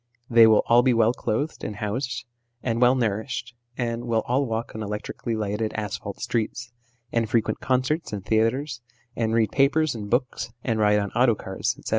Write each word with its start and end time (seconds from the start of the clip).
They 0.31 0.47
will 0.47 0.63
all 0.65 0.81
be 0.81 0.95
well 0.95 1.13
clothed 1.13 1.63
and 1.63 1.75
housed, 1.75 2.25
and 2.63 2.81
well 2.81 2.95
nourished, 2.95 3.53
and 3.77 4.05
will 4.05 4.23
all 4.25 4.47
walk 4.47 4.73
on 4.73 4.81
electrically 4.81 5.35
lighted 5.35 5.73
asphalt 5.73 6.19
streets, 6.21 6.71
and 7.11 7.29
frequent 7.29 7.59
concerts 7.59 8.11
and 8.11 8.25
theatres, 8.25 8.81
and 9.15 9.35
read 9.35 9.51
papers 9.51 9.93
and 9.93 10.09
books, 10.09 10.51
and 10.63 10.79
ride 10.79 10.97
on 10.97 11.11
auto 11.11 11.35
cars, 11.35 11.75
etc. 11.77 11.89